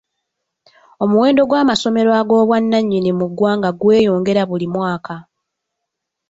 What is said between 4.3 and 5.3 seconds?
buli mwaka.